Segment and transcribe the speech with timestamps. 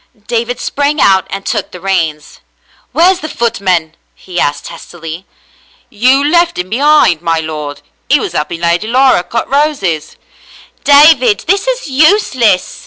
[0.25, 2.39] David sprang out and took the reins.
[2.91, 5.27] "Where's the footman .f^" he asked testily.
[5.91, 7.83] "You left 'im behind, my lord.
[8.09, 10.15] He was 'elping Lady Laura cut roses.""
[10.83, 12.79] David, this is useless.